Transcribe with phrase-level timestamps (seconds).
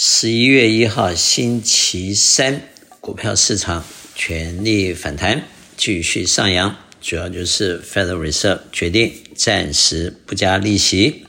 [0.00, 2.62] 十一月一号星期三，
[3.00, 3.84] 股票市场
[4.14, 5.42] 全力反弹，
[5.76, 11.24] 继续上扬，主要就是 Federal Reserve 决定暂时不加利息。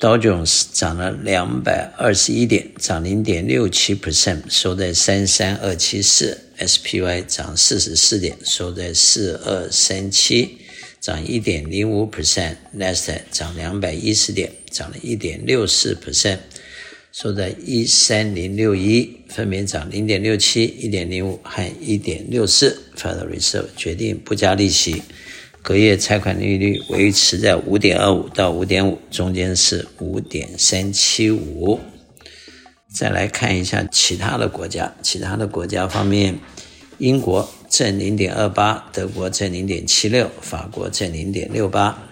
[0.00, 6.46] 道琼斯涨了两百二十一点，涨零点六七 percent，收在三三二七四。
[6.58, 10.56] SPY 涨四十四点，收在四二三七，
[10.98, 12.56] 涨一点零五 percent。
[12.74, 16.38] Nasdaq 涨两百一十点，涨了一点六四 percent。
[17.12, 22.80] 收在一三零六一，分别涨零点六七、一点零五和一点六四。
[22.96, 25.02] Federal Reserve 决定不加利息，
[25.60, 31.80] 隔夜拆款利率维持在五点二五到五点五，中间是五点三七五。
[32.94, 36.38] 再来看一下其他的国家，其他的国家方面，
[36.98, 42.06] 英国正零点二八，德国正零点七六，法国正零点六八。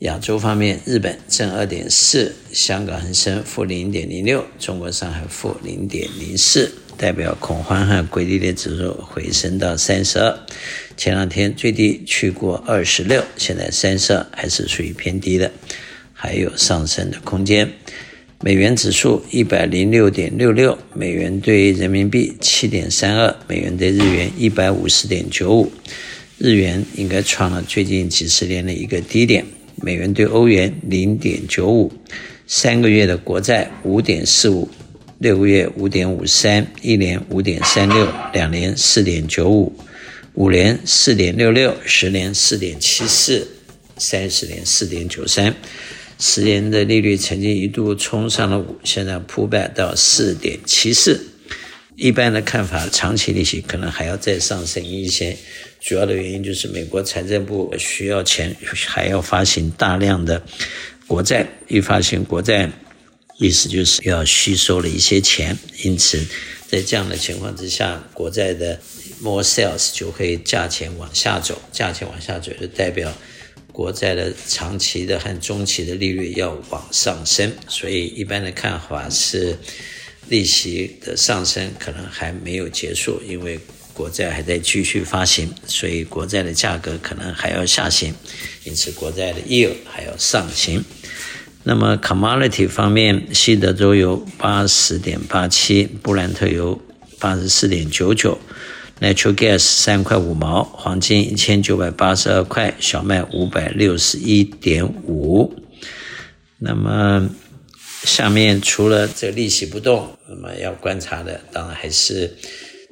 [0.00, 10.38] 亚洲方面，日本正二点四，香港恒生负零点零六，中国上海负零点零四，代表恐慌和规律的指数回升到三十二。
[10.98, 15.50] 前两天最低去过二十六，现在三十二还是属于偏低的，
[16.12, 17.72] 还有上升的空间。
[18.42, 25.72] 美元指数一百零六点六六，美元兑人民币七点三二，美元兑日元一百五十点九五，
[26.36, 29.46] 日元应该创了最近几十年的一个低点。
[29.86, 31.92] 美元兑欧元零点九五，
[32.48, 34.68] 三个月的国债五点四五，
[35.18, 39.72] 六个月五点五三，一年五点三六，两年四点九五，
[40.34, 43.46] 五年四点六六，十年四点七四，
[43.96, 45.54] 三十年四点九三，
[46.18, 51.24] 十年的利率曾经一度冲上了五，现在扑败到四点七四。
[51.96, 55.34] 一般的看法，长期利息可能还要再上升一些。
[55.80, 58.54] 主要的原因就是美国财政部需要钱，
[58.86, 60.42] 还要发行大量的
[61.06, 61.46] 国债。
[61.68, 62.70] 一发行国债，
[63.38, 65.56] 意思就是要吸收了一些钱。
[65.84, 66.22] 因此，
[66.68, 68.78] 在这样的情况之下，国债的
[69.22, 71.58] more sales 就会价钱往下走。
[71.72, 73.10] 价钱往下走，就代表
[73.72, 77.50] 国债的长期的和中期的利率要往上升。
[77.68, 79.56] 所以，一般的看法是。
[80.28, 83.58] 利息的上升可能还没有结束，因为
[83.94, 88.12] 国债还在继续发行，所以国债的价格可能还要下行，
[88.64, 90.84] 因此国债的 yield 还要上行。
[91.62, 96.80] 那么 commodity 方面，西德州油八十点八七，布兰特油
[97.18, 98.38] 八十四点九九
[99.00, 105.54] ，natural gas 三块五毛，黄金一千九百八十二块，小麦五百六十一点五。
[106.58, 107.30] 那么。
[108.06, 112.32] 下面除了这利息不动，那么要观察的当然还是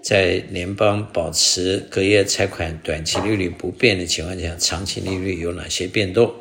[0.02, 6.34] 在联邦保持隔夜拆款短期利率不变的情况下，长期利率有哪些变动？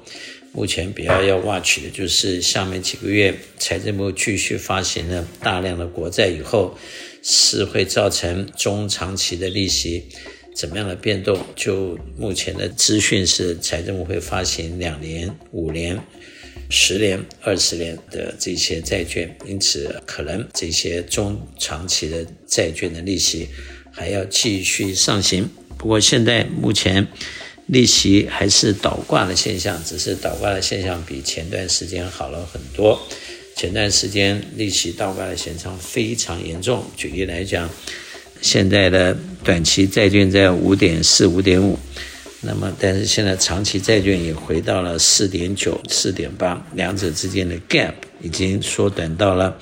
[0.54, 6.76] 目前比较要 watch 的就是下面几个月财政部继续发行了大量的国债以后，
[7.22, 10.04] 是会造成中长期的利息
[10.56, 11.40] 怎么样的变动？
[11.56, 16.00] 就目前的资讯是，财政部会发行两年、五年。
[16.70, 23.48] 十年、二十年的这些债券，因此可能这些中长期的债券的利息
[23.92, 25.50] 还要继续上行。
[25.78, 27.08] 不过现在目前
[27.68, 33.00] 利息还是倒挂的现象，只是倒挂的现象比前段时间好了很多。
[33.56, 36.84] 前段时间利息倒挂的现象非常严重。
[36.98, 37.70] 举例来讲，
[38.42, 41.78] 现在的短期债券在五点四、五点五。
[42.46, 49.58] 那么，但是现在长期债券也回到了四点九、四点八，两者之间的 gap 已经缩短到了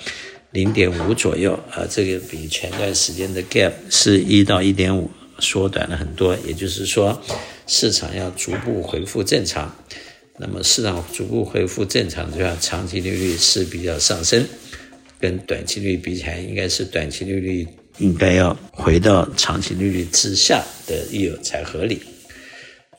[0.50, 6.36] 零点五左右，啊，这个比前段时间的 gap 是一到一点五，缩短了很多。
[6.44, 7.22] 也就是说，
[7.68, 9.76] 市场要逐步恢复正常。
[10.40, 14.44] 那么，市场逐步恢复正常的话，长期利率是比较上升，
[15.20, 17.68] 跟短期利率比起来，应该是短期利率
[18.00, 22.02] 应该要回到长期利率之下的 y i 才合理。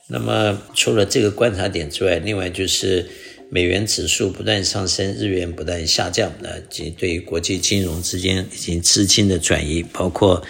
[0.09, 3.07] 那么，除了这个观察点之外，另外就是
[3.49, 10.43] 美元指数不断上升，日元不断下降，那及对于国际金融之间以及资金的转移，包括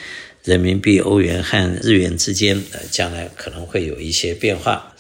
[0.44, 4.96] 人民币、欧元和日元之间，呃，将来可能会有一些变化。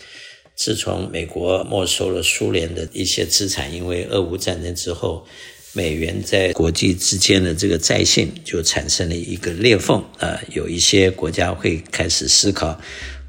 [0.56, 5.26] 自从美国没收了苏联的一些资产，因为俄乌战争之后，
[5.74, 12.80] 美元在国际之间的这个债信就产生了一个裂缝，呃，有一些国家会开始思考。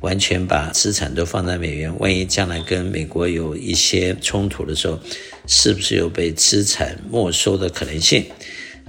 [0.05, 5.01] 完全把资产都放在美元，万一将来跟美国有一些冲突的时候，
[5.47, 8.23] 是不是有被资产没收的可能性？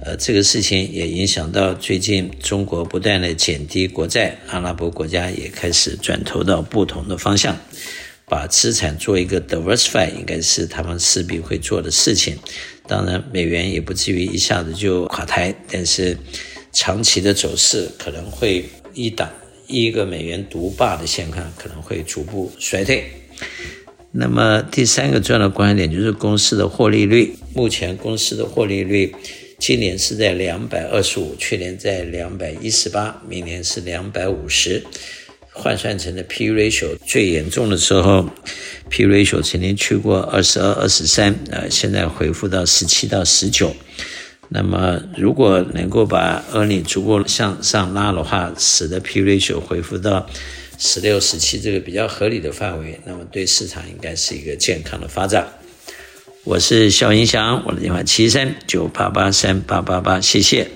[0.04, 7.56] 呃，这个事情也影响到最近中国不断的减低国债，阿拉伯国家也开始转投到不同的方向。
[8.28, 12.36] 把资产做一个 diversify，应该是他们势必会做的事情。
[12.86, 16.14] 当然，美元也不至于一下子就垮台，但是
[16.72, 19.30] 长期的走势可能会一档
[19.66, 23.04] 一个美元独霸的现况可能会逐步衰退。
[24.12, 29.14] 那么第三个重要的观点就是公司的获利率，目前公司的获利率
[29.58, 34.82] 今年是在两百二十五，去年在两百一十八，明年是两百五十。
[35.58, 38.28] 换算成的 P ratio 最严重的时候
[38.90, 43.74] ，P ratio 曾经去过二十二、二十三，呃，现在回复到十七到十九。
[44.48, 50.26] 那么，如果能够把利率逐步向上拉的话，使得 P ratio 回复到
[50.78, 55.48] 十六、十七这个比较合理的范围，那么对市场应该是一个健康的发展。
[56.44, 60.68] 我是肖银祥，我的电话七三九八八三八八八，谢谢。